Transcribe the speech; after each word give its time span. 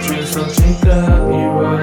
trees 0.00 0.36
will 0.36 0.52
drink 0.52 0.84
up 0.86 1.30
your 1.30 1.75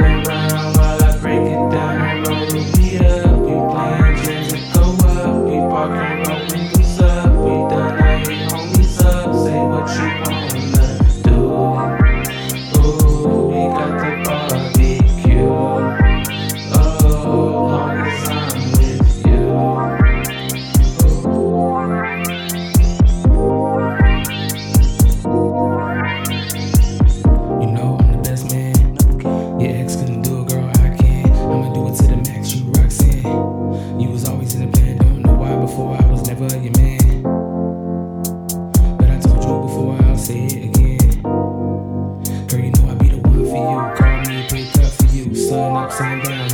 for 43.53 43.87
you. 43.89 43.95
Call 43.95 44.19
me, 44.25 44.47
pick 44.49 44.83
up 44.83 44.91
for 44.93 45.05
you. 45.15 45.35
Sun 45.35 45.77
up, 45.77 45.91
sun 45.91 46.19
down. 46.21 46.52